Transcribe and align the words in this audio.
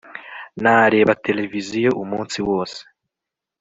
nareba 0.61 1.19
televiziyo 1.25 1.91
umunsi 2.03 2.37
wose 2.47 2.79